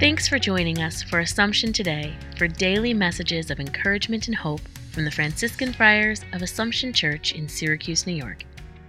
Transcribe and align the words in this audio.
for 0.00 0.38
joining 0.38 0.80
us 0.80 1.02
for 1.02 1.20
Assumption 1.20 1.74
Today 1.74 2.14
for 2.38 2.48
daily 2.48 2.94
messages 2.94 3.50
of 3.50 3.60
encouragement 3.60 4.28
and 4.28 4.34
hope 4.34 4.62
from 4.92 5.04
the 5.04 5.10
Franciscan 5.10 5.74
Friars 5.74 6.24
of 6.32 6.40
Assumption 6.40 6.90
Church 6.90 7.34
in 7.34 7.46
Syracuse, 7.46 8.06
New 8.06 8.14
York. 8.14 8.44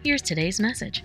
Here's 0.05 0.21
today's 0.21 0.61
message. 0.61 1.03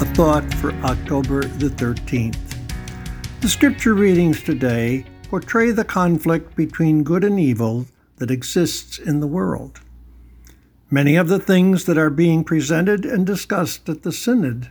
A 0.00 0.04
thought 0.14 0.44
for 0.56 0.72
October 0.84 1.44
the 1.44 1.70
13th. 1.70 2.58
The 3.40 3.48
scripture 3.48 3.94
readings 3.94 4.42
today 4.42 5.06
portray 5.30 5.70
the 5.70 5.82
conflict 5.82 6.54
between 6.54 7.04
good 7.04 7.24
and 7.24 7.40
evil 7.40 7.86
that 8.16 8.30
exists 8.30 8.98
in 8.98 9.20
the 9.20 9.26
world. 9.26 9.80
Many 10.90 11.16
of 11.16 11.28
the 11.28 11.40
things 11.40 11.86
that 11.86 11.96
are 11.96 12.10
being 12.10 12.44
presented 12.44 13.06
and 13.06 13.26
discussed 13.26 13.88
at 13.88 14.02
the 14.02 14.12
Synod 14.12 14.70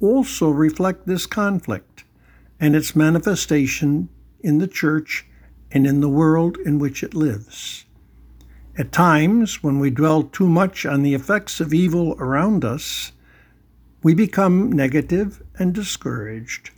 also 0.00 0.48
reflect 0.48 1.06
this 1.06 1.26
conflict 1.26 2.04
and 2.58 2.74
its 2.74 2.96
manifestation 2.96 4.08
in 4.40 4.58
the 4.58 4.68
Church 4.68 5.26
and 5.70 5.86
in 5.86 6.00
the 6.00 6.08
world 6.08 6.56
in 6.58 6.78
which 6.78 7.02
it 7.02 7.14
lives. 7.14 7.84
At 8.76 8.92
times, 8.92 9.62
when 9.62 9.78
we 9.78 9.90
dwell 9.90 10.22
too 10.22 10.48
much 10.48 10.86
on 10.86 11.02
the 11.02 11.14
effects 11.14 11.60
of 11.60 11.74
evil 11.74 12.14
around 12.18 12.64
us, 12.64 13.12
we 14.02 14.14
become 14.14 14.72
negative 14.72 15.42
and 15.58 15.74
discouraged. 15.74 16.70